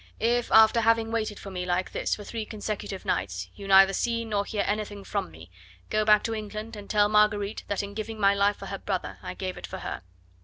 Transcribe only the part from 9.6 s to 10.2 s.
for her!"